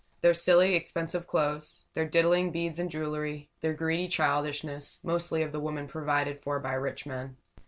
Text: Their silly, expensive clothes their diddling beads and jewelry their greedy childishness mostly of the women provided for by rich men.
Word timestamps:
Their 0.21 0.33
silly, 0.33 0.73
expensive 0.73 1.27
clothes 1.27 1.85
their 1.93 2.07
diddling 2.07 2.51
beads 2.51 2.79
and 2.79 2.89
jewelry 2.89 3.51
their 3.61 3.75
greedy 3.75 4.07
childishness 4.07 4.99
mostly 5.03 5.43
of 5.43 5.51
the 5.51 5.59
women 5.59 5.87
provided 5.87 6.41
for 6.41 6.59
by 6.59 6.73
rich 6.73 7.05
men. 7.05 7.37